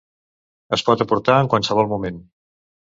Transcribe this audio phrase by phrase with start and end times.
[0.79, 2.23] Es pot aportar en qualsevol moment.